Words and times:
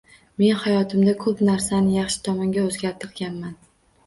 Men 0.43 0.53
hayotimda 0.61 1.13
ko’p 1.25 1.43
narsani 1.49 1.93
yaxshi 1.99 2.25
tomonga 2.29 2.65
o’zgartirganman 2.71 3.55